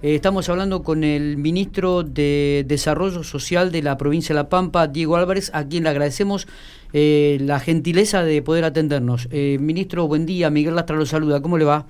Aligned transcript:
Eh, 0.00 0.14
estamos 0.14 0.48
hablando 0.48 0.84
con 0.84 1.02
el 1.02 1.38
ministro 1.38 2.04
de 2.04 2.64
Desarrollo 2.68 3.24
Social 3.24 3.72
de 3.72 3.82
la 3.82 3.96
provincia 3.96 4.32
de 4.32 4.40
La 4.40 4.48
Pampa, 4.48 4.86
Diego 4.86 5.16
Álvarez, 5.16 5.50
a 5.52 5.66
quien 5.66 5.82
le 5.82 5.90
agradecemos 5.90 6.46
eh, 6.92 7.38
la 7.40 7.58
gentileza 7.58 8.22
de 8.22 8.40
poder 8.40 8.64
atendernos. 8.64 9.28
Eh, 9.32 9.58
ministro, 9.60 10.06
buen 10.06 10.24
día. 10.24 10.50
Miguel 10.50 10.76
Lastra 10.76 10.94
lo 10.94 11.04
saluda. 11.04 11.42
¿Cómo 11.42 11.58
le 11.58 11.64
va? 11.64 11.86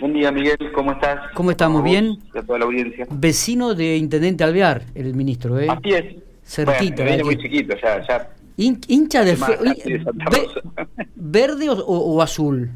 Buen 0.00 0.14
día, 0.14 0.32
Miguel. 0.32 0.58
¿Cómo 0.74 0.90
estás? 0.90 1.20
¿Cómo 1.34 1.52
estamos? 1.52 1.84
¿Bien? 1.84 2.18
A 2.34 2.42
toda 2.42 2.58
la 2.58 2.64
audiencia. 2.64 3.06
Vecino 3.10 3.76
de 3.76 3.96
Intendente 3.96 4.42
Alvear, 4.42 4.82
el 4.96 5.14
ministro, 5.14 5.60
¿eh? 5.60 5.68
Así 5.70 5.90
es. 5.90 6.16
Cerquita. 6.42 7.04
Bueno, 7.04 7.26
muy 7.26 7.38
chiquito, 7.38 7.76
ya. 7.80 8.04
ya. 8.08 8.28
hincha 8.56 9.22
de... 9.22 9.36
¿Verde 11.14 11.66
o 11.70 12.20
azul? 12.20 12.70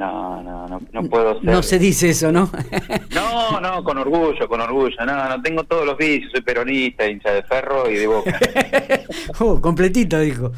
No, 0.00 0.42
no, 0.42 0.66
no, 0.66 0.80
no 0.92 1.02
puedo 1.10 1.34
ser. 1.34 1.44
No 1.44 1.62
se 1.62 1.78
dice 1.78 2.08
eso, 2.08 2.32
¿no? 2.32 2.50
no, 3.14 3.60
no, 3.60 3.84
con 3.84 3.98
orgullo, 3.98 4.48
con 4.48 4.58
orgullo. 4.58 4.96
No, 5.04 5.28
no 5.28 5.42
tengo 5.42 5.62
todos 5.64 5.84
los 5.84 5.98
vicios. 5.98 6.32
Soy 6.32 6.40
peronista, 6.40 7.06
hincha 7.06 7.34
de 7.34 7.42
ferro 7.42 7.90
y 7.90 7.96
de 7.96 8.06
boca. 8.06 8.40
oh, 9.40 9.60
completito, 9.60 10.18
dijo. 10.18 10.52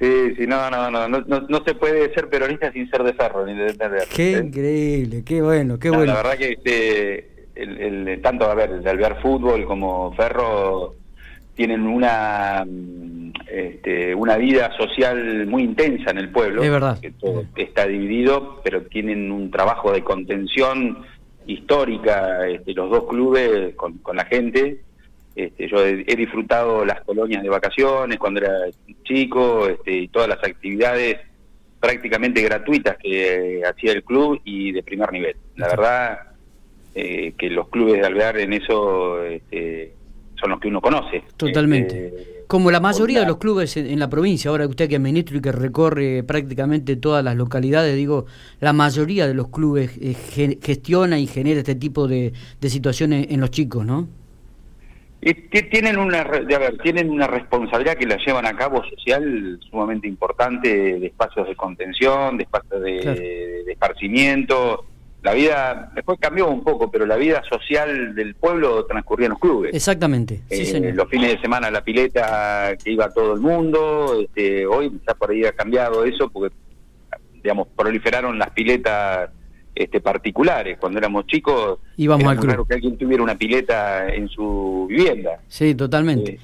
Sí, 0.00 0.34
sí, 0.36 0.46
no, 0.48 0.68
no, 0.68 0.90
no, 0.90 1.08
no, 1.08 1.20
no, 1.20 1.64
se 1.64 1.76
puede 1.76 2.12
ser 2.12 2.28
peronista 2.28 2.72
sin 2.72 2.90
ser 2.90 3.04
de 3.04 3.12
ferro 3.14 3.46
ni 3.46 3.54
de 3.54 3.68
entender. 3.68 4.08
Qué 4.12 4.32
increíble, 4.32 5.22
qué 5.24 5.42
bueno, 5.42 5.78
qué 5.78 5.90
bueno. 5.90 6.06
La 6.06 6.16
verdad 6.16 6.36
que 6.36 6.52
este, 6.54 7.46
el, 7.54 8.08
el, 8.08 8.20
tanto, 8.20 8.50
a 8.50 8.54
ver, 8.56 8.70
el 8.70 8.88
Alvear 8.88 9.22
Fútbol 9.22 9.64
como 9.64 10.12
Ferro 10.16 10.96
tienen 11.58 11.88
una 11.88 12.64
este, 13.50 14.14
una 14.14 14.36
vida 14.36 14.70
social 14.76 15.44
muy 15.46 15.64
intensa 15.64 16.12
en 16.12 16.18
el 16.18 16.30
pueblo. 16.30 16.62
Es 16.62 16.70
verdad. 16.70 17.00
Que 17.00 17.10
todo 17.10 17.44
está 17.56 17.86
dividido, 17.86 18.60
pero 18.62 18.82
tienen 18.82 19.32
un 19.32 19.50
trabajo 19.50 19.92
de 19.92 20.04
contención 20.04 21.04
histórica, 21.46 22.46
este, 22.46 22.74
los 22.74 22.90
dos 22.90 23.04
clubes 23.08 23.74
con, 23.74 23.98
la 24.14 24.24
gente. 24.26 24.82
Este, 25.34 25.68
yo 25.68 25.84
he, 25.84 26.04
disfrutado 26.14 26.84
las 26.84 27.00
colonias 27.00 27.42
de 27.42 27.48
vacaciones 27.48 28.18
cuando 28.18 28.40
era 28.40 28.52
chico 29.02 29.66
este, 29.68 29.92
y 29.92 30.08
todas 30.08 30.28
las 30.28 30.42
actividades 30.44 31.18
prácticamente 31.80 32.42
gratuitas 32.42 32.96
que 32.98 33.62
hacía 33.64 33.92
el 33.92 34.04
club 34.04 34.40
y 34.44 34.70
de 34.70 34.82
primer 34.84 35.10
nivel. 35.12 35.36
La 35.56 35.68
verdad 35.68 36.18
eh, 36.94 37.32
que 37.36 37.50
los 37.50 37.68
clubes 37.68 38.00
de 38.00 38.06
Alvear 38.06 38.38
en 38.38 38.52
eso 38.52 39.24
este, 39.24 39.92
son 40.38 40.50
los 40.50 40.60
que 40.60 40.68
uno 40.68 40.80
conoce. 40.80 41.22
Totalmente. 41.36 42.06
Este, 42.08 42.38
como 42.48 42.70
la 42.70 42.80
mayoría 42.80 43.20
de 43.20 43.26
los 43.26 43.36
clubes 43.36 43.76
en, 43.76 43.98
la 43.98 44.08
provincia, 44.08 44.50
ahora 44.50 44.66
usted 44.66 44.88
que 44.88 44.94
es 44.94 45.00
ministro 45.00 45.36
y 45.36 45.42
que 45.42 45.52
recorre 45.52 46.22
prácticamente 46.22 46.96
todas 46.96 47.22
las 47.22 47.36
localidades, 47.36 47.94
digo, 47.94 48.24
la 48.60 48.72
mayoría 48.72 49.26
de 49.26 49.34
los 49.34 49.48
clubes 49.48 49.96
eh, 50.00 50.58
gestiona 50.62 51.18
y 51.18 51.26
genera 51.26 51.60
este 51.60 51.74
tipo 51.74 52.08
de, 52.08 52.32
situaciones 52.62 53.26
en 53.30 53.40
los 53.40 53.50
chicos, 53.50 53.84
¿no? 53.84 54.08
Y 55.20 55.34
tienen 55.34 55.98
una, 55.98 56.20
a 56.20 56.58
ver, 56.58 56.78
tienen 56.78 57.10
una 57.10 57.26
responsabilidad 57.26 57.96
que 57.96 58.06
la 58.06 58.16
llevan 58.24 58.46
a 58.46 58.56
cabo 58.56 58.82
social 58.84 59.58
sumamente 59.68 60.06
importante 60.06 60.98
de 61.00 61.06
espacios 61.06 61.48
de 61.48 61.56
contención, 61.56 62.38
de 62.38 62.44
espacios 62.44 62.80
de 62.80 63.64
esparcimiento, 63.66 64.86
la 65.22 65.34
vida, 65.34 65.90
después 65.94 66.18
cambió 66.20 66.48
un 66.48 66.62
poco, 66.62 66.90
pero 66.90 67.04
la 67.04 67.16
vida 67.16 67.42
social 67.48 68.14
del 68.14 68.34
pueblo 68.34 68.84
transcurría 68.86 69.26
en 69.26 69.30
los 69.30 69.40
clubes. 69.40 69.74
Exactamente, 69.74 70.42
sí, 70.48 70.62
eh, 70.76 70.92
Los 70.94 71.08
fines 71.08 71.32
de 71.32 71.40
semana 71.40 71.70
la 71.70 71.82
pileta 71.82 72.76
que 72.82 72.92
iba 72.92 73.12
todo 73.12 73.34
el 73.34 73.40
mundo, 73.40 74.20
este, 74.22 74.64
hoy 74.66 74.92
ya 75.06 75.14
por 75.14 75.30
ahí 75.30 75.44
ha 75.44 75.52
cambiado 75.52 76.04
eso 76.04 76.30
porque, 76.30 76.54
digamos, 77.42 77.66
proliferaron 77.76 78.38
las 78.38 78.50
piletas 78.50 79.30
este, 79.74 80.00
particulares. 80.00 80.78
Cuando 80.78 80.98
éramos 80.98 81.26
chicos, 81.26 81.80
íbamos 81.96 82.22
era 82.22 82.52
al 82.52 82.58
muy 82.58 82.66
que 82.66 82.74
alguien 82.74 82.96
tuviera 82.96 83.22
una 83.22 83.36
pileta 83.36 84.08
en 84.08 84.28
su 84.28 84.86
vivienda. 84.88 85.40
Sí, 85.48 85.74
totalmente. 85.74 86.32
Eh, 86.32 86.40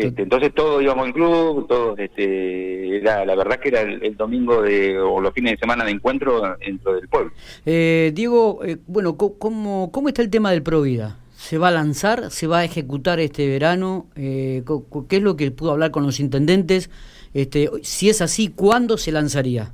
este, 0.00 0.22
entonces 0.22 0.52
todos 0.54 0.82
íbamos 0.82 1.06
al 1.06 1.12
club, 1.12 1.66
todos, 1.66 1.98
este, 1.98 2.98
era, 2.98 3.24
la 3.24 3.34
verdad 3.34 3.58
que 3.58 3.68
era 3.68 3.80
el, 3.80 4.16
domingo 4.16 4.62
de, 4.62 4.98
o 4.98 5.20
los 5.20 5.32
fines 5.32 5.52
de 5.52 5.58
semana 5.58 5.84
de 5.84 5.92
encuentro 5.92 6.56
dentro 6.58 6.94
del 6.94 7.08
pueblo. 7.08 7.32
Eh, 7.64 8.12
Diego, 8.14 8.64
eh, 8.64 8.78
bueno, 8.86 9.16
¿cómo, 9.16 9.90
¿cómo 9.92 10.08
está 10.08 10.22
el 10.22 10.30
tema 10.30 10.50
del 10.50 10.62
Provida? 10.62 11.18
¿Se 11.36 11.58
va 11.58 11.68
a 11.68 11.72
lanzar? 11.72 12.30
¿Se 12.30 12.46
va 12.46 12.58
a 12.58 12.64
ejecutar 12.64 13.20
este 13.20 13.46
verano? 13.46 14.06
Eh, 14.16 14.62
¿Qué 15.08 15.16
es 15.16 15.22
lo 15.22 15.36
que 15.36 15.50
pudo 15.50 15.72
hablar 15.72 15.90
con 15.90 16.04
los 16.04 16.20
intendentes? 16.20 16.90
Este, 17.34 17.70
si 17.82 18.08
es 18.08 18.20
así, 18.22 18.48
¿cuándo 18.48 18.96
se 18.96 19.12
lanzaría? 19.12 19.72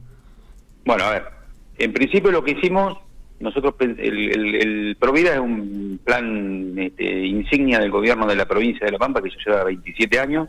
Bueno, 0.85 1.05
a 1.05 1.11
ver, 1.11 1.23
en 1.79 1.93
principio 1.93 2.31
lo 2.31 2.43
que 2.43 2.53
hicimos 2.53 2.99
nosotros, 3.43 3.75
el, 3.81 3.99
el, 3.99 4.97
Provida 4.99 5.35
es 5.35 5.41
un 5.41 5.82
plan 5.99 6.75
este, 6.79 7.27
insignia 7.27 7.79
del 7.79 7.91
gobierno 7.91 8.27
de 8.27 8.37
la 8.37 8.47
provincia 8.47 8.85
de 8.85 8.93
La 8.93 8.99
Pampa 8.99 9.23
que 9.23 9.31
ya 9.31 9.37
lleva 9.45 9.65
27 9.65 10.19
años. 10.19 10.49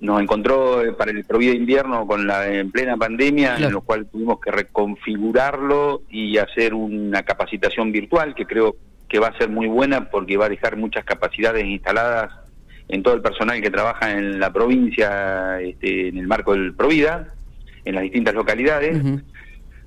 Nos 0.00 0.22
encontró 0.22 0.84
eh, 0.84 0.92
para 0.92 1.10
el 1.10 1.24
Provida 1.24 1.52
invierno 1.52 2.06
con 2.06 2.26
la 2.26 2.46
en 2.52 2.70
plena 2.70 2.96
pandemia, 2.96 3.56
en 3.56 3.72
lo 3.72 3.80
cual 3.80 4.06
tuvimos 4.06 4.40
que 4.40 4.50
reconfigurarlo 4.50 6.02
y 6.08 6.38
hacer 6.38 6.74
una 6.74 7.22
capacitación 7.22 7.90
virtual 7.90 8.34
que 8.34 8.46
creo 8.46 8.76
que 9.08 9.18
va 9.18 9.28
a 9.28 9.38
ser 9.38 9.48
muy 9.48 9.66
buena 9.66 10.10
porque 10.10 10.36
va 10.36 10.46
a 10.46 10.50
dejar 10.50 10.76
muchas 10.76 11.04
capacidades 11.04 11.64
instaladas 11.64 12.30
en 12.88 13.02
todo 13.02 13.14
el 13.14 13.22
personal 13.22 13.60
que 13.60 13.70
trabaja 13.70 14.16
en 14.16 14.38
la 14.38 14.52
provincia 14.52 15.60
este, 15.60 16.08
en 16.08 16.18
el 16.18 16.26
marco 16.26 16.52
del 16.52 16.74
Provida, 16.74 17.32
en 17.84 17.94
las 17.94 18.02
distintas 18.02 18.34
localidades. 18.34 19.02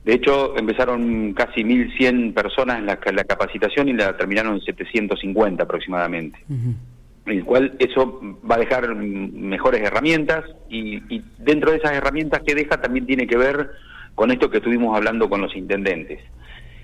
De 0.03 0.15
hecho, 0.15 0.57
empezaron 0.57 1.33
casi 1.33 1.61
1.100 1.63 2.33
personas 2.33 2.79
en 2.79 2.87
la, 2.87 2.97
capacitación 2.97 3.87
y 3.87 3.93
la 3.93 4.17
terminaron 4.17 4.55
en 4.55 4.61
750 4.61 5.63
aproximadamente. 5.63 6.39
el 7.27 7.45
cual 7.45 7.75
eso 7.77 8.19
va 8.49 8.55
a 8.55 8.59
dejar 8.59 8.95
mejores 8.95 9.81
herramientas 9.81 10.43
y, 10.69 11.21
dentro 11.37 11.71
de 11.71 11.77
esas 11.77 11.93
herramientas 11.93 12.41
que 12.45 12.55
deja 12.55 12.81
también 12.81 13.05
tiene 13.05 13.27
que 13.27 13.37
ver 13.37 13.71
con 14.15 14.31
esto 14.31 14.49
que 14.49 14.57
estuvimos 14.57 14.95
hablando 14.95 15.29
con 15.29 15.41
los 15.41 15.55
intendentes. 15.55 16.19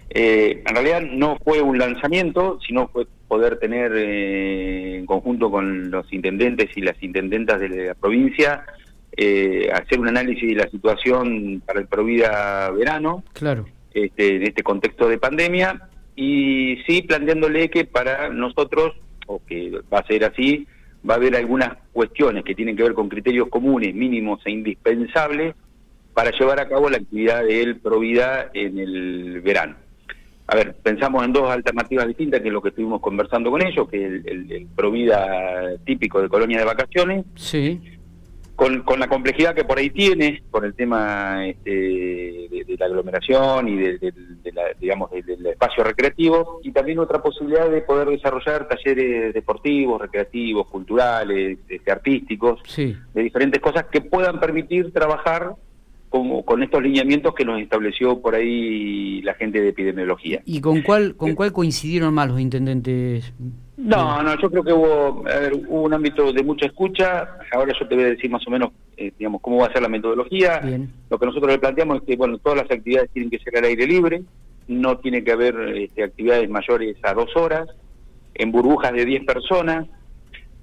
Eh, 0.10 0.64
en 0.66 0.76
realidad 0.76 1.02
no 1.02 1.38
fue 1.44 1.62
un 1.62 1.80
lanzamiento, 1.80 2.60
sino 2.66 2.88
fue 2.88 3.08
poder 3.28 3.60
tener 3.60 3.92
eh, 3.96 4.98
en 4.98 5.06
conjunto 5.06 5.52
con 5.52 5.92
los 5.92 6.12
intendentes 6.14 6.70
y 6.78 6.82
las 6.82 7.02
intendentas 7.02 7.60
de 7.60 7.70
la 7.70 7.94
provincia 7.96 8.64
eh, 9.20 9.72
hacer 9.74 10.00
un 10.00 10.08
análisis 10.08 10.48
de 10.48 10.56
la 10.56 10.70
situación 10.70 11.64
para 11.66 11.80
el 11.80 11.88
Provida 11.88 12.70
verano, 12.70 13.24
claro. 13.34 13.66
este, 13.92 14.36
en 14.36 14.44
este 14.44 14.62
contexto 14.62 15.10
de 15.10 15.18
pandemia, 15.18 15.90
y 16.16 16.78
sí 16.86 17.02
planteándole 17.02 17.70
que 17.72 17.86
para 17.86 18.30
nosotros, 18.30 18.94
o 19.26 19.42
que 19.44 19.72
va 19.92 20.00
a 20.00 20.08
ser 20.08 20.24
así, 20.24 20.68
va 21.08 21.16
a 21.16 21.18
haber 21.18 21.36
algunas 21.36 21.78
cuestiones 21.94 22.44
que 22.44 22.54
tienen 22.54 22.78
que 22.78 22.84
ver 22.84 22.94
con 22.94 23.10
criterios 23.10 23.50
comunes, 23.50 23.96
mínimos 23.96 24.40
e 24.46 24.52
indispensables 24.52 25.56
para 26.14 26.30
llevar 26.30 26.60
a 26.60 26.70
cabo 26.70 26.88
la 26.88 26.98
actividad 26.98 27.44
del 27.44 27.78
Provida 27.78 28.52
en 28.54 28.78
el 28.78 29.42
verano. 29.42 29.78
A 30.46 30.56
ver, 30.56 30.76
pensamos 30.76 31.26
en 31.26 31.34
dos 31.34 31.50
alternativas 31.50 32.08
distintas, 32.08 32.42
que 32.42 32.48
es 32.48 32.54
lo 32.54 32.62
que 32.62 32.70
estuvimos 32.70 33.02
conversando 33.02 33.50
con 33.50 33.66
ellos, 33.66 33.90
que 33.90 33.98
es 33.98 34.26
el, 34.26 34.52
el 34.52 34.68
Provida 34.76 35.76
típico 35.86 36.22
de 36.22 36.30
colonia 36.30 36.60
de 36.60 36.66
vacaciones, 36.66 37.26
sí 37.36 37.97
con, 38.58 38.82
con, 38.82 39.00
la 39.00 39.08
complejidad 39.08 39.54
que 39.54 39.64
por 39.64 39.78
ahí 39.78 39.92
tiene, 39.92 40.42
por 40.50 40.66
el 40.66 40.74
tema 40.74 41.46
este, 41.46 41.70
de, 41.70 42.76
la 42.80 42.88
aglomeración 42.88 43.68
y 43.68 43.76
de, 43.78 44.14
la, 44.52 44.64
digamos, 44.80 45.12
del 45.12 45.46
espacio 45.46 45.84
recreativo, 45.84 46.60
y 46.64 46.72
también 46.72 46.98
otra 46.98 47.22
posibilidad 47.22 47.70
de 47.70 47.82
poder 47.82 48.10
desarrollar 48.10 48.68
talleres 48.68 49.36
deportivos, 49.36 50.02
recreativos, 50.02 50.68
culturales, 50.70 51.60
este, 51.70 51.92
artísticos, 51.92 52.60
de 52.76 53.22
diferentes 53.22 53.62
cosas 53.62 53.86
que 53.92 54.02
puedan 54.02 54.40
permitir 54.40 54.92
trabajar 54.92 55.54
como 56.10 56.44
con 56.44 56.64
estos 56.64 56.82
lineamientos 56.82 57.36
que 57.36 57.46
nos 57.46 57.62
estableció 57.62 58.20
por 58.22 58.34
ahí 58.34 59.22
la 59.22 59.36
gente 59.36 59.62
de 59.62 59.70
epidemiología. 59.70 60.42
¿Y 60.46 60.62
con 60.62 60.82
cuál, 60.82 61.16
con 61.16 61.36
cuál 61.36 61.54
coincidieron 61.54 62.12
más 62.12 62.28
los 62.28 62.40
intendentes? 62.40 63.32
No, 63.78 64.24
no, 64.24 64.36
yo 64.42 64.50
creo 64.50 64.64
que 64.64 64.74
hubo, 64.74 65.24
hubo 65.68 65.82
un 65.84 65.94
ámbito 65.94 66.34
de 66.34 66.44
mucha 66.44 66.66
escucha. 66.66 67.38
Ahora 67.52 67.74
yo 67.80 67.88
te 67.88 67.94
voy 67.94 68.06
a 68.06 68.10
decir 68.10 68.30
más 68.30 68.46
o 68.48 68.50
menos, 68.50 68.72
eh, 68.98 69.12
digamos, 69.20 69.40
cómo 69.40 69.58
va 69.58 69.68
a 69.68 69.72
ser 69.72 69.84
la 69.84 69.88
metodología. 69.88 70.62
Lo 71.10 71.20
que 71.20 71.26
nosotros 71.28 71.52
le 71.52 71.60
planteamos 71.60 71.98
es 71.98 72.04
que, 72.04 72.16
bueno, 72.16 72.40
todas 72.40 72.58
las 72.58 72.72
actividades 72.72 73.12
tienen 73.12 73.30
que 73.30 73.38
ser 73.38 73.56
al 73.56 73.66
aire 73.66 73.86
libre, 73.86 74.24
no 74.68 74.98
tiene 74.98 75.24
que 75.24 75.32
haber 75.32 75.56
este, 75.78 76.04
actividades 76.04 76.50
mayores 76.50 76.98
a 77.04 77.14
dos 77.14 77.36
horas, 77.36 77.70
en 78.34 78.52
burbujas 78.52 78.94
de 78.94 79.06
10 79.06 79.26
personas, 79.26 79.88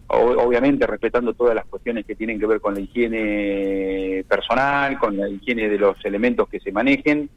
obviamente 0.09 0.85
respetando 0.87 1.35
todas 1.35 1.55
las 1.55 1.67
cuestiones 1.67 2.05
que 2.05 2.17
tienen 2.17 2.41
que 2.41 2.47
ver 2.47 2.61
con 2.61 2.75
la 2.75 2.81
higiene 2.81 4.25
personal, 4.29 4.99
con 4.99 5.17
la 5.17 5.29
higiene 5.29 5.69
de 5.69 5.79
los 5.79 6.05
elementos 6.05 6.49
que 6.49 6.59
se 6.59 6.73
manejen, 6.73 7.31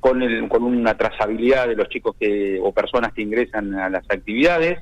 con, 0.00 0.22
el, 0.22 0.48
con 0.48 0.62
una 0.62 0.96
trazabilidad 0.96 1.68
de 1.68 1.76
los 1.76 1.88
chicos 1.90 2.16
que, 2.18 2.58
o 2.62 2.72
personas 2.72 3.12
que 3.12 3.22
ingresan 3.22 3.74
a 3.74 3.90
las 3.90 4.04
actividades, 4.10 4.80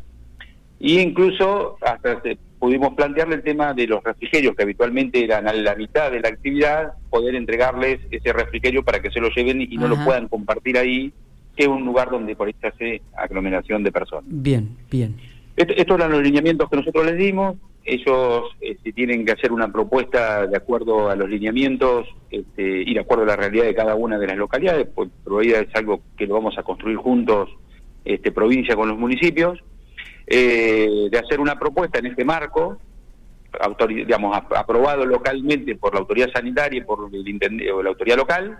e 0.80 1.02
incluso 1.02 1.76
hasta 1.80 2.22
pudimos 2.58 2.94
plantearle 2.94 3.36
el 3.36 3.42
tema 3.42 3.74
de 3.74 3.86
los 3.86 4.02
refrigerios, 4.02 4.54
que 4.56 4.62
habitualmente 4.62 5.22
eran 5.22 5.48
a 5.48 5.52
la 5.52 5.74
mitad 5.74 6.10
de 6.10 6.20
la 6.20 6.28
actividad, 6.28 6.94
poder 7.08 7.34
entregarles 7.34 8.00
ese 8.10 8.32
refrigerio 8.32 8.82
para 8.82 9.00
que 9.00 9.10
se 9.10 9.20
lo 9.20 9.30
lleven 9.30 9.62
y 9.62 9.76
no 9.76 9.88
lo 9.88 10.02
puedan 10.04 10.28
compartir 10.28 10.76
ahí 10.76 11.12
que 11.56 11.64
es 11.64 11.68
un 11.68 11.84
lugar 11.84 12.10
donde 12.10 12.36
por 12.36 12.46
ahí 12.46 12.54
se 12.60 12.66
hace 12.68 13.02
aglomeración 13.16 13.82
de 13.82 13.92
personas. 13.92 14.24
Bien, 14.26 14.76
bien. 14.90 15.16
estos 15.56 15.98
eran 15.98 16.10
los 16.10 16.22
lineamientos 16.22 16.68
que 16.70 16.76
nosotros 16.76 17.06
les 17.06 17.18
dimos. 17.18 17.56
Ellos 17.84 18.44
este, 18.60 18.92
tienen 18.92 19.24
que 19.24 19.32
hacer 19.32 19.52
una 19.52 19.72
propuesta 19.72 20.46
de 20.46 20.56
acuerdo 20.56 21.08
a 21.08 21.16
los 21.16 21.28
lineamientos 21.28 22.06
este, 22.30 22.82
y 22.82 22.94
de 22.94 23.00
acuerdo 23.00 23.24
a 23.24 23.28
la 23.28 23.36
realidad 23.36 23.64
de 23.64 23.74
cada 23.74 23.94
una 23.94 24.18
de 24.18 24.26
las 24.26 24.36
localidades, 24.36 24.86
Provida 25.24 25.60
es 25.60 25.74
algo 25.74 26.00
que 26.16 26.26
lo 26.26 26.34
vamos 26.34 26.56
a 26.58 26.62
construir 26.62 26.96
juntos, 26.96 27.48
este, 28.04 28.32
provincia 28.32 28.76
con 28.76 28.88
los 28.88 28.98
municipios, 28.98 29.58
eh, 30.30 31.08
de 31.10 31.18
hacer 31.18 31.40
una 31.40 31.58
propuesta 31.58 31.98
en 31.98 32.06
este 32.06 32.24
marco, 32.24 32.78
digamos, 33.88 34.36
aprobado 34.56 35.04
localmente 35.04 35.74
por 35.76 35.92
la 35.92 36.00
autoridad 36.00 36.30
sanitaria 36.32 36.78
y 36.78 36.84
por 36.84 37.10
el 37.12 37.70
o 37.72 37.82
la 37.82 37.90
autoridad 37.90 38.16
local, 38.16 38.58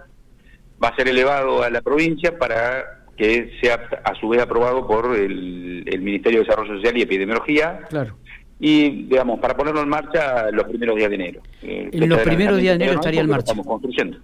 va 0.83 0.89
a 0.89 0.97
ser 0.97 1.09
elevado 1.09 1.63
a 1.63 1.71
la 1.71 1.81
provincia 1.81 2.37
para 2.37 3.05
que 3.17 3.53
sea 3.63 3.89
a 4.05 4.15
su 4.17 4.29
vez 4.29 4.43
aprobado 4.43 4.87
por 4.87 5.15
el, 5.15 5.85
el 5.87 6.01
Ministerio 6.03 6.41
de 6.41 6.47
Desarrollo 6.47 6.75
Social 6.77 6.97
y 6.99 7.03
Epidemiología. 7.03 7.81
Claro 7.89 8.17
y, 8.61 9.05
digamos, 9.05 9.41
para 9.41 9.57
ponerlo 9.57 9.83
en 9.83 9.89
marcha 9.89 10.51
los 10.53 10.65
primeros 10.67 10.95
días 10.97 11.09
de 11.09 11.15
enero. 11.15 11.41
Eh, 11.63 11.89
en 11.91 12.09
los 12.09 12.21
primeros 12.21 12.59
días 12.59 12.79
de 12.79 12.85
enero 12.85 13.01
estaría 13.01 13.23
en 13.23 13.31
marcha. 13.31 13.53
Estamos 13.53 13.67
construyendo. 13.67 14.19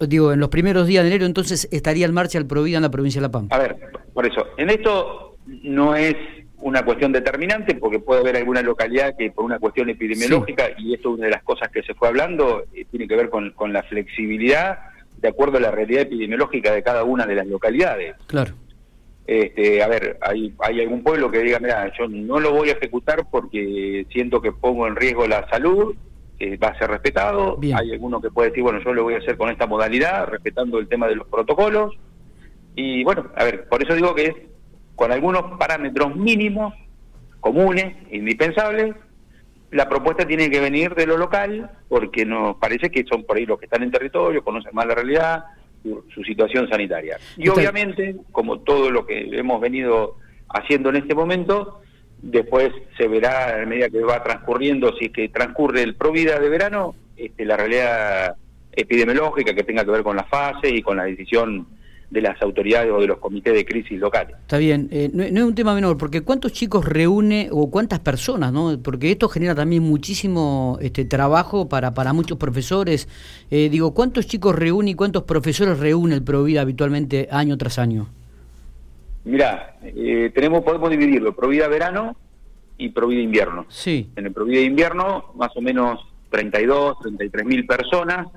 digo, 0.00 0.32
en 0.32 0.40
los 0.40 0.48
primeros 0.48 0.88
días 0.88 1.04
de 1.04 1.10
enero 1.10 1.24
entonces 1.24 1.68
estaría 1.70 2.04
en 2.06 2.12
marcha 2.12 2.36
el 2.38 2.46
Provida 2.46 2.78
en 2.78 2.82
la 2.82 2.90
provincia 2.90 3.20
de 3.20 3.28
La 3.28 3.30
Pampa. 3.30 3.54
A 3.54 3.60
ver, 3.60 3.76
por 4.12 4.26
eso, 4.26 4.48
en 4.56 4.70
esto 4.70 5.36
no 5.46 5.94
es 5.94 6.16
una 6.60 6.84
cuestión 6.84 7.12
determinante 7.12 7.74
porque 7.76 8.00
puede 8.00 8.20
haber 8.20 8.36
alguna 8.36 8.62
localidad 8.62 9.16
que 9.16 9.30
por 9.30 9.44
una 9.44 9.58
cuestión 9.58 9.88
epidemiológica, 9.90 10.68
y 10.76 10.94
esto 10.94 11.10
es 11.10 11.18
una 11.18 11.26
de 11.26 11.32
las 11.32 11.42
cosas 11.42 11.68
que 11.70 11.82
se 11.82 11.94
fue 11.94 12.08
hablando, 12.08 12.64
eh, 12.74 12.84
tiene 12.90 13.06
que 13.06 13.16
ver 13.16 13.30
con, 13.30 13.52
con 13.52 13.72
la 13.72 13.82
flexibilidad 13.84 14.78
de 15.20 15.28
acuerdo 15.28 15.58
a 15.58 15.60
la 15.60 15.70
realidad 15.70 16.02
epidemiológica 16.02 16.72
de 16.72 16.82
cada 16.82 17.04
una 17.04 17.26
de 17.26 17.34
las 17.34 17.46
localidades. 17.46 18.16
Claro. 18.26 18.52
Este, 19.26 19.82
a 19.82 19.88
ver, 19.88 20.18
hay, 20.22 20.54
hay 20.60 20.80
algún 20.80 21.02
pueblo 21.02 21.30
que 21.30 21.40
diga, 21.40 21.58
mira, 21.58 21.92
yo 21.98 22.08
no 22.08 22.40
lo 22.40 22.52
voy 22.52 22.70
a 22.70 22.72
ejecutar 22.72 23.26
porque 23.30 24.06
siento 24.10 24.40
que 24.40 24.52
pongo 24.52 24.86
en 24.86 24.96
riesgo 24.96 25.26
la 25.26 25.46
salud, 25.48 25.94
va 26.62 26.68
a 26.68 26.78
ser 26.78 26.90
respetado. 26.90 27.58
Hay 27.74 27.92
alguno 27.92 28.20
que 28.20 28.30
puede 28.30 28.50
decir, 28.50 28.62
bueno, 28.62 28.80
yo 28.82 28.92
lo 28.94 29.02
voy 29.02 29.14
a 29.14 29.18
hacer 29.18 29.36
con 29.36 29.50
esta 29.50 29.66
modalidad, 29.66 30.28
respetando 30.28 30.78
el 30.78 30.88
tema 30.88 31.08
de 31.08 31.16
los 31.16 31.26
protocolos. 31.26 31.94
Y 32.74 33.02
bueno, 33.02 33.26
a 33.34 33.44
ver, 33.44 33.68
por 33.68 33.82
eso 33.82 33.94
digo 33.94 34.14
que 34.14 34.26
es 34.26 34.34
con 34.98 35.12
algunos 35.12 35.56
parámetros 35.58 36.16
mínimos, 36.16 36.74
comunes, 37.38 37.94
indispensables. 38.10 38.96
La 39.70 39.88
propuesta 39.88 40.26
tiene 40.26 40.50
que 40.50 40.58
venir 40.58 40.96
de 40.96 41.06
lo 41.06 41.16
local, 41.16 41.70
porque 41.88 42.26
nos 42.26 42.56
parece 42.56 42.90
que 42.90 43.04
son 43.04 43.22
por 43.22 43.36
ahí 43.36 43.46
los 43.46 43.60
que 43.60 43.66
están 43.66 43.84
en 43.84 43.92
territorio, 43.92 44.42
conocen 44.42 44.74
más 44.74 44.86
la 44.86 44.96
realidad, 44.96 45.44
su, 45.84 46.24
situación 46.24 46.68
sanitaria. 46.68 47.16
Y 47.36 47.48
obviamente, 47.48 48.16
como 48.32 48.58
todo 48.58 48.90
lo 48.90 49.06
que 49.06 49.38
hemos 49.38 49.60
venido 49.60 50.16
haciendo 50.48 50.88
en 50.88 50.96
este 50.96 51.14
momento, 51.14 51.80
después 52.20 52.70
se 52.96 53.06
verá 53.06 53.62
a 53.62 53.66
medida 53.66 53.90
que 53.90 54.02
va 54.02 54.24
transcurriendo, 54.24 54.96
si 54.96 55.04
es 55.04 55.12
que 55.12 55.28
transcurre 55.28 55.82
el 55.82 55.94
Provida 55.94 56.40
de 56.40 56.48
verano, 56.48 56.96
este, 57.16 57.44
la 57.44 57.56
realidad 57.56 58.34
epidemiológica 58.72 59.54
que 59.54 59.62
tenga 59.62 59.84
que 59.84 59.92
ver 59.92 60.02
con 60.02 60.16
la 60.16 60.24
fase 60.24 60.68
y 60.70 60.82
con 60.82 60.96
la 60.96 61.04
decisión 61.04 61.77
de 62.10 62.22
las 62.22 62.40
autoridades 62.40 62.90
o 62.90 63.00
de 63.00 63.06
los 63.06 63.18
comités 63.18 63.52
de 63.52 63.64
crisis 63.64 63.98
locales. 63.98 64.34
Está 64.40 64.56
bien, 64.56 64.88
eh, 64.90 65.10
no, 65.12 65.22
es 65.22 65.32
un 65.32 65.54
tema 65.54 65.74
menor, 65.74 65.98
porque 65.98 66.22
¿cuántos 66.22 66.52
chicos 66.52 66.84
reúne 66.86 67.48
o 67.52 67.70
cuántas 67.70 68.00
personas? 68.00 68.52
no 68.52 68.78
Porque 68.82 69.10
esto 69.10 69.28
genera 69.28 69.54
también 69.54 69.82
muchísimo 69.82 70.78
este 70.80 71.04
trabajo 71.04 71.68
para, 71.68 71.92
para 71.92 72.12
muchos 72.12 72.38
profesores. 72.38 73.08
Eh, 73.50 73.68
digo, 73.68 73.92
¿cuántos 73.92 74.26
chicos 74.26 74.54
reúne 74.54 74.92
y 74.92 74.94
cuántos 74.94 75.24
profesores 75.24 75.78
reúne 75.78 76.14
el 76.14 76.22
Provida 76.22 76.62
habitualmente 76.62 77.28
año 77.30 77.58
tras 77.58 77.78
año? 77.78 78.08
Mirá, 79.24 79.76
eh, 79.82 80.30
tenemos, 80.34 80.64
podemos 80.64 80.88
dividirlo, 80.88 81.36
Provida 81.36 81.68
verano 81.68 82.16
y 82.78 82.88
Provida 82.88 83.20
invierno. 83.20 83.66
Sí. 83.68 84.10
En 84.16 84.26
el 84.26 84.32
Provida 84.32 84.60
invierno, 84.60 85.32
más 85.34 85.54
o 85.56 85.60
menos 85.60 86.00
32, 86.30 87.00
33 87.00 87.44
mil 87.44 87.66
personas 87.66 88.28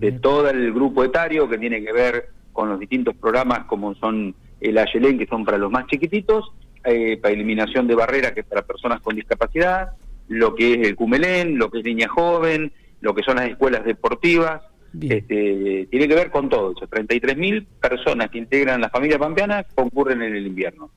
de 0.00 0.12
todo 0.12 0.48
el 0.50 0.72
grupo 0.72 1.04
etario 1.04 1.48
que 1.48 1.56
tiene 1.56 1.82
que 1.82 1.92
ver 1.92 2.37
con 2.58 2.70
los 2.70 2.80
distintos 2.80 3.14
programas 3.14 3.66
como 3.66 3.94
son 3.94 4.34
el 4.60 4.78
Ayelén, 4.78 5.16
que 5.16 5.28
son 5.28 5.44
para 5.44 5.58
los 5.58 5.70
más 5.70 5.86
chiquititos, 5.86 6.50
eh, 6.82 7.16
para 7.16 7.32
eliminación 7.32 7.86
de 7.86 7.94
barreras, 7.94 8.32
que 8.32 8.40
es 8.40 8.46
para 8.46 8.62
personas 8.62 9.00
con 9.00 9.14
discapacidad, 9.14 9.92
lo 10.26 10.56
que 10.56 10.72
es 10.72 10.88
el 10.88 10.96
Cumelén, 10.96 11.56
lo 11.56 11.70
que 11.70 11.78
es 11.78 11.84
Niña 11.84 12.08
Joven, 12.08 12.72
lo 13.00 13.14
que 13.14 13.22
son 13.22 13.36
las 13.36 13.48
escuelas 13.48 13.84
deportivas, 13.84 14.60
este, 15.00 15.86
tiene 15.88 16.08
que 16.08 16.14
ver 16.16 16.32
con 16.32 16.48
todo 16.48 16.72
eso. 16.72 16.88
33.000 16.88 17.64
personas 17.80 18.28
que 18.28 18.38
integran 18.38 18.80
la 18.80 18.90
familia 18.90 19.20
pampeana 19.20 19.62
concurren 19.62 20.20
en 20.22 20.34
el 20.34 20.44
invierno. 20.44 20.90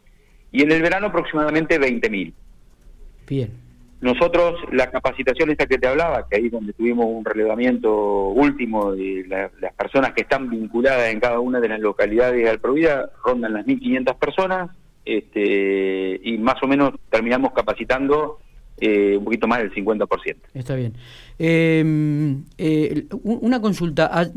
Y 0.51 0.63
en 0.63 0.71
el 0.71 0.81
verano 0.81 1.07
aproximadamente 1.07 1.79
20.000. 1.79 2.33
Bien. 3.27 3.51
Nosotros, 4.01 4.55
la 4.71 4.89
capacitación 4.89 5.51
esta 5.51 5.67
que 5.67 5.77
te 5.77 5.87
hablaba, 5.87 6.27
que 6.27 6.37
ahí 6.37 6.49
donde 6.49 6.73
tuvimos 6.73 7.05
un 7.05 7.23
relevamiento 7.23 8.29
último 8.29 8.93
de 8.93 9.25
las 9.27 9.73
personas 9.75 10.13
que 10.13 10.21
están 10.23 10.49
vinculadas 10.49 11.13
en 11.13 11.19
cada 11.19 11.39
una 11.39 11.59
de 11.59 11.69
las 11.69 11.79
localidades 11.79 12.49
al 12.49 12.59
Provida, 12.59 13.11
rondan 13.23 13.53
las 13.53 13.65
1.500 13.67 14.17
personas, 14.17 14.71
este, 15.05 16.19
y 16.23 16.37
más 16.39 16.55
o 16.63 16.67
menos 16.67 16.93
terminamos 17.11 17.53
capacitando 17.53 18.39
eh, 18.83 19.15
un 19.15 19.23
poquito 19.23 19.47
más 19.47 19.59
del 19.59 19.71
50%. 19.71 20.35
Está 20.55 20.73
bien. 20.73 20.93
Em, 21.37 22.43
eh, 22.57 23.05
una 23.21 23.61
consulta, 23.61 24.31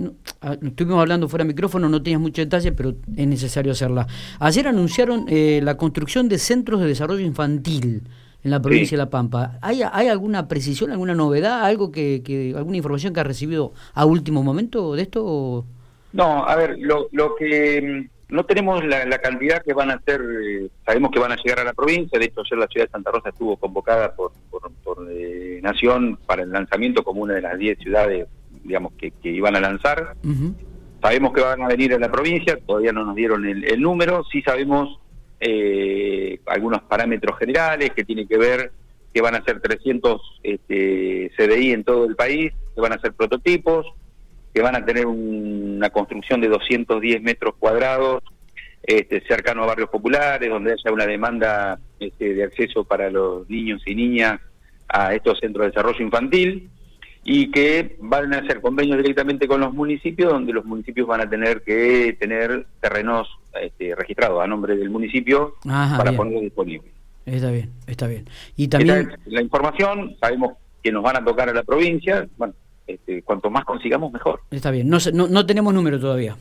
estuvimos 0.61 1.00
hablando 1.00 1.26
fuera 1.26 1.44
de 1.44 1.49
micrófono, 1.49 1.88
no 1.88 2.02
tenías 2.02 2.20
mucho 2.20 2.43
detalle, 2.43 2.72
pero 2.72 2.94
es 3.16 3.26
necesario 3.26 3.72
hacerla. 3.72 4.06
Ayer 4.40 4.69
anunciaron 4.69 5.25
eh, 5.28 5.61
la 5.62 5.78
construcción 5.78 6.28
de 6.28 6.37
centros 6.37 6.82
de 6.82 6.88
desarrollo 6.88 7.25
infantil 7.25 8.02
en 8.44 8.50
la 8.50 8.61
provincia 8.61 8.96
de 8.96 9.05
La 9.05 9.11
Pampa. 9.11 9.58
¿Hay, 9.62 9.81
¿Hay 9.91 10.08
alguna 10.08 10.46
precisión, 10.46 10.93
alguna 10.93 11.14
novedad, 11.14 11.64
algo 11.64 11.91
que, 11.91 12.23
que, 12.23 12.52
alguna 12.55 12.76
información 12.76 13.14
que 13.14 13.20
ha 13.20 13.25
recibido 13.25 13.73
a 13.94 14.05
último 14.05 14.43
momento 14.43 14.94
de 14.94 15.02
esto? 15.02 15.64
No, 16.12 16.46
a 16.46 16.55
ver, 16.55 16.76
lo, 16.79 17.08
lo 17.12 17.35
que 17.37 18.06
mm, 18.31 18.35
no 18.35 18.44
tenemos 18.44 18.85
la, 18.85 19.19
cantidad 19.19 19.62
que 19.62 19.73
van 19.73 19.91
a 19.91 20.00
ser, 20.02 20.20
eh, 20.20 20.69
sabemos 20.85 21.11
que 21.11 21.20
van 21.20 21.32
a 21.32 21.37
llegar 21.37 21.61
a 21.61 21.64
la 21.64 21.73
provincia, 21.73 22.19
de 22.19 22.26
hecho 22.26 22.43
ayer 22.43 22.58
la 22.58 22.67
ciudad 22.67 22.87
de 22.87 22.93
Santa 22.93 23.11
Rosa 23.11 23.31
estuvo 23.31 23.56
convocada 23.56 24.14
por, 24.14 24.32
por, 24.50 25.08
eh, 25.11 25.61
Nación 25.62 26.19
para 26.26 26.43
el 26.43 26.50
lanzamiento 26.50 27.02
como 27.02 27.23
una 27.23 27.35
de 27.35 27.40
las 27.40 27.58
10 27.58 27.79
ciudades, 27.79 28.29
digamos, 28.62 28.93
que, 28.94 29.11
que 29.11 29.31
iban 29.31 29.56
a 29.56 29.61
lanzar. 29.61 30.14
Sabemos 31.00 31.32
que 31.32 31.40
van 31.40 31.62
a 31.62 31.69
venir 31.69 31.94
a 31.94 31.99
la 31.99 32.11
provincia, 32.11 32.58
todavía 32.67 32.93
no 32.93 33.05
nos 33.05 33.14
dieron 33.14 33.47
el, 33.47 33.64
el 33.64 33.81
número, 33.81 34.25
sí 34.31 34.43
sabemos 34.43 34.99
eh, 35.46 36.41
algunos 36.46 36.82
parámetros 36.85 37.38
generales 37.38 37.91
que 37.91 38.02
tienen 38.02 38.26
que 38.26 38.38
ver 38.38 38.73
que 39.12 39.21
van 39.21 39.35
a 39.35 39.45
ser 39.45 39.61
300 39.61 40.40
este, 40.42 41.30
CDI 41.37 41.73
en 41.73 41.85
todo 41.85 42.07
el 42.07 42.16
país, 42.16 42.52
que 42.75 42.80
van 42.80 42.95
a 42.95 42.99
ser 42.99 43.12
prototipos, 43.12 43.87
que 44.54 44.62
van 44.62 44.75
a 44.75 44.85
tener 44.85 45.07
una 45.07 45.90
construcción 45.90 46.40
de 46.40 46.49
210 46.49 47.23
metros 47.23 47.54
cuadrados 47.59 48.23
este, 48.83 49.21
cercano 49.26 49.62
a 49.62 49.66
barrios 49.66 49.90
populares, 49.90 50.49
donde 50.49 50.73
haya 50.73 50.92
una 50.92 51.07
demanda 51.07 51.78
este, 52.00 52.35
de 52.35 52.42
acceso 52.42 52.85
para 52.85 53.11
los 53.11 53.49
niños 53.49 53.83
y 53.87 53.95
niñas 53.95 54.40
a 54.88 55.14
estos 55.14 55.38
centros 55.40 55.66
de 55.66 55.71
desarrollo 55.73 56.02
infantil 56.02 56.71
y 57.25 57.50
que 57.50 57.97
van 58.00 58.35
a 58.35 58.38
hacer 58.38 58.61
convenios 58.61 58.99
directamente 58.99 59.49
con 59.49 59.61
los 59.61 59.73
municipios, 59.73 60.31
donde 60.31 60.52
los 60.52 60.64
municipios 60.64 61.07
van 61.07 61.23
a 61.23 61.28
tener 61.28 61.62
que 61.62 62.16
tener 62.21 62.66
terrenos 62.81 63.28
este, 63.61 63.95
registrados 63.95 64.43
a 64.43 64.47
nombre 64.47 64.76
del 64.76 64.90
municipio 64.90 65.54
para 65.64 66.12
ponerlos 66.12 66.43
disponibles. 66.43 66.93
Está 67.25 67.50
bien, 67.50 67.71
está 67.87 68.07
bien. 68.07 68.28
Y 68.57 68.69
también 68.69 69.11
la 69.25 69.40
información, 69.40 70.14
sabemos 70.21 70.52
que 70.83 70.93
nos 70.93 71.02
van 71.02 71.16
a 71.16 71.25
tocar 71.25 71.49
a 71.49 71.54
la 71.54 71.62
provincia, 71.62 72.28
bueno, 72.37 72.52
este, 72.87 73.23
cuanto 73.23 73.49
más 73.49 73.64
consigamos 73.64 74.12
mejor. 74.12 74.40
Está 74.50 74.71
bien, 74.71 74.90
no, 74.90 74.99
no, 75.14 75.26
no 75.26 75.47
tenemos 75.47 75.73
número 75.73 75.99
todavía. 75.99 76.37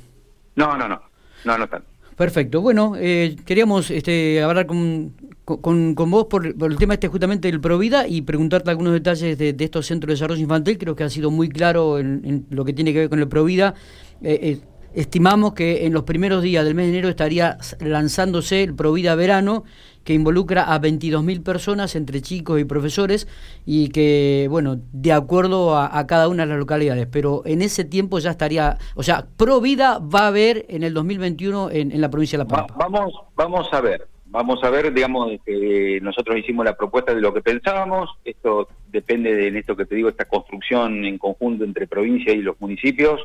No, 0.56 0.78
no, 0.78 0.90
no, 0.90 1.02
no, 1.46 1.58
no 1.58 1.64
están. 1.64 1.84
Perfecto. 2.16 2.62
Bueno, 2.62 2.94
eh, 2.98 3.36
queríamos 3.46 3.90
este, 3.90 4.42
hablar 4.42 4.68
con, 4.68 5.14
con, 5.46 5.96
con 5.96 6.12
vos 6.12 6.26
por, 6.26 6.46
el 6.46 6.78
tema 6.78 6.94
este 6.94 7.08
justamente 7.08 7.50
del 7.50 7.60
Provida 7.60 8.08
y 8.08 8.22
preguntarte 8.22 8.70
algunos 8.70 8.94
detalles 8.94 9.38
de, 9.38 9.56
estos 9.60 9.88
centros 9.88 10.10
de 10.10 10.14
desarrollo 10.14 10.42
infantil. 10.42 10.78
Creo 10.78 10.96
que 10.96 11.04
ha 11.04 11.10
sido 11.10 11.32
muy 11.32 11.50
claro 11.50 12.00
en, 12.00 12.46
lo 12.50 12.66
que 12.66 12.74
tiene 12.74 12.94
que 12.94 13.00
ver 13.00 13.10
con 13.10 13.20
el 13.20 13.28
Provida. 13.28 13.74
Eh, 14.22 14.40
eh, 14.42 14.60
estimamos 14.94 15.54
que 15.54 15.86
en 15.86 15.94
los 15.94 16.04
primeros 16.04 16.44
días 16.44 16.64
del 16.64 16.76
mes 16.76 16.86
de 16.86 16.92
enero 16.92 17.10
estaría 17.10 17.58
lanzándose 17.80 18.64
el 18.64 18.76
Provida 18.76 19.16
Verano, 19.16 19.64
que 20.04 20.14
involucra 20.14 20.74
a 20.74 20.80
22.000 20.80 21.44
personas 21.44 21.96
entre 21.96 22.22
chicos 22.22 22.60
y 22.60 22.66
profesores 22.66 23.28
y 23.66 23.90
que, 23.90 24.48
bueno, 24.50 24.80
de 24.92 25.14
acuerdo 25.14 25.78
a, 25.78 26.06
cada 26.08 26.28
una 26.28 26.44
de 26.44 26.50
las 26.50 26.60
localidades, 26.60 27.08
pero 27.08 27.44
en 27.46 27.62
ese 27.62 27.86
tiempo 27.86 28.20
ya 28.20 28.32
estaría, 28.32 28.78
o 28.96 29.04
sea, 29.04 29.26
Provida 29.38 30.00
va 30.00 30.22
a 30.22 30.28
haber 30.28 30.66
en 30.70 30.84
el 30.84 30.94
2021 30.94 31.72
en, 31.72 31.92
en 31.92 32.02
la 32.02 32.10
provincia 32.10 32.38
de 32.38 32.44
La 32.44 32.48
Pampa. 32.48 32.76
vamos, 32.78 33.14
vamos 33.36 33.68
a 33.72 33.80
ver, 33.80 34.08
vamos 34.26 34.64
a 34.64 34.70
ver, 34.70 34.94
digamos, 34.94 35.32
que 35.46 36.00
nosotros 36.02 36.38
hicimos 36.38 36.66
la 36.66 36.76
propuesta 36.76 37.14
de 37.14 37.22
lo 37.22 37.34
que 37.34 37.42
pensábamos, 37.42 38.10
esto 38.26 38.68
depende 38.92 39.34
de 39.34 39.58
esto 39.58 39.76
que 39.76 39.86
te 39.86 39.96
digo, 39.96 40.10
esta 40.10 40.26
construcción 40.26 41.06
en 41.06 41.18
conjunto 41.18 41.64
entre 41.64 41.88
provincia 41.88 42.34
y 42.34 42.42
los 42.42 42.60
municipios, 42.60 43.22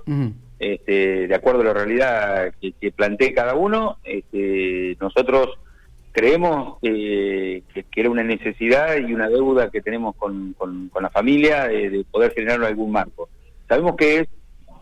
este, 0.58 1.26
de 1.26 1.34
acuerdo 1.34 1.62
a 1.62 1.64
la 1.64 1.74
realidad 1.74 2.52
que, 2.60 2.72
que 2.72 2.92
plantee 2.92 3.32
cada 3.32 3.54
uno, 3.54 3.96
este, 4.04 4.96
nosotros 5.00 5.58
creemos 6.18 6.78
que, 6.82 7.62
era 7.94 8.10
una 8.10 8.24
necesidad 8.24 8.96
y 8.96 9.14
una 9.14 9.28
deuda 9.28 9.70
que 9.70 9.80
tenemos 9.80 10.16
con, 10.16 10.56
la 11.00 11.10
familia 11.10 11.68
de, 11.68 12.04
poder 12.10 12.32
generar 12.32 12.64
algún 12.64 12.90
marco. 12.90 13.28
Sabemos 13.68 13.94
que 13.94 14.28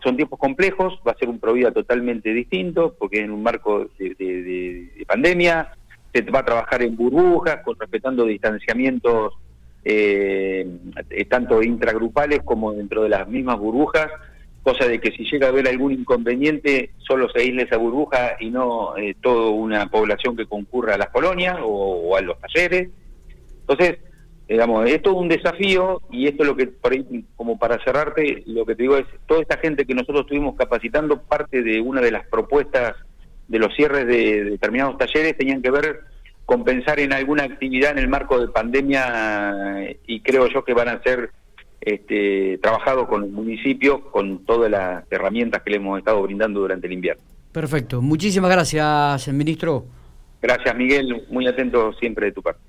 son 0.03 0.15
tiempos 0.15 0.39
complejos, 0.39 0.99
va 1.07 1.11
a 1.11 1.17
ser 1.17 1.29
un 1.29 1.39
Provida 1.39 1.71
totalmente 1.71 2.33
distinto, 2.33 2.95
porque 2.97 3.21
en 3.21 3.29
un 3.29 3.43
marco 3.43 3.87
de, 3.99 5.05
pandemia, 5.07 5.73
se 6.11 6.21
va 6.23 6.39
a 6.39 6.45
trabajar 6.45 6.81
en 6.81 6.95
burbujas, 6.95 7.57
con 7.63 7.77
respetando 7.79 8.25
distanciamientos 8.25 9.33
eh, 9.85 10.67
tanto 11.29 11.61
intragrupales 11.61 12.41
como 12.43 12.73
dentro 12.73 13.03
de 13.03 13.09
las 13.09 13.27
mismas 13.27 13.59
burbujas, 13.59 14.07
cosa 14.67 14.85
de 14.85 14.99
que 14.99 15.11
si 15.11 15.23
llega 15.23 15.47
a 15.47 15.49
haber 15.49 15.65
algún 15.69 15.93
inconveniente, 15.93 16.89
solo 16.97 17.29
se 17.29 17.39
aísle 17.39 17.63
esa 17.63 17.77
burbuja 17.77 18.35
y 18.37 18.49
no 18.49 18.97
eh, 18.97 19.15
toda 19.21 19.49
una 19.49 19.89
población 19.89 20.35
que 20.35 20.45
concurra 20.45 20.95
a 20.95 20.97
las 20.97 21.07
colonias 21.07 21.57
o, 21.63 22.17
a 22.17 22.21
los 22.21 22.37
talleres. 22.41 22.89
Entonces, 23.61 23.99
digamos, 24.45 24.85
es 24.89 25.01
todo 25.01 25.13
un 25.15 25.29
desafío 25.29 26.01
y 26.11 26.27
esto 26.27 26.43
es 26.43 26.49
lo 26.49 26.57
que, 26.57 26.67
por 26.67 26.91
ahí, 26.91 27.23
como 27.37 27.57
para 27.57 27.81
cerrarte, 27.81 28.43
lo 28.45 28.65
que 28.65 28.75
te 28.75 28.83
digo 28.83 28.97
es, 28.97 29.05
toda 29.25 29.41
esta 29.41 29.57
gente 29.57 29.85
que 29.85 29.95
nosotros 29.95 30.23
estuvimos 30.23 30.57
capacitando, 30.57 31.21
parte 31.21 31.63
de 31.63 31.79
una 31.79 32.01
de 32.01 32.11
las 32.11 32.27
propuestas 32.27 32.93
de 33.47 33.59
los 33.59 33.73
cierres 33.73 34.05
de, 34.05 34.43
determinados 34.43 34.97
talleres 34.97 35.37
tenían 35.37 35.61
que 35.61 35.71
ver 35.71 36.01
con 36.45 36.65
pensar 36.65 36.99
en 36.99 37.13
alguna 37.13 37.43
actividad 37.43 37.91
en 37.91 37.99
el 37.99 38.09
marco 38.09 38.37
de 38.37 38.49
pandemia 38.49 39.95
y 40.05 40.19
creo 40.19 40.49
yo 40.49 40.65
que 40.65 40.73
van 40.73 40.89
a 40.89 41.01
ser 41.03 41.31
este, 41.81 42.57
trabajado 42.61 43.07
con 43.07 43.23
el 43.23 43.31
municipio 43.31 44.01
con 44.11 44.45
todas 44.45 44.69
las 44.69 45.03
herramientas 45.11 45.61
que 45.63 45.71
le 45.71 45.77
hemos 45.77 45.99
estado 45.99 46.21
brindando 46.21 46.59
durante 46.59 46.87
el 46.87 46.93
invierno. 46.93 47.23
Perfecto. 47.51 48.01
Muchísimas 48.01 48.51
gracias, 48.51 49.27
ministro. 49.29 49.85
Gracias, 50.41 50.75
Miguel. 50.75 51.25
Muy 51.29 51.47
atento 51.47 51.93
siempre 51.93 52.27
de 52.27 52.31
tu 52.31 52.41
parte. 52.41 52.61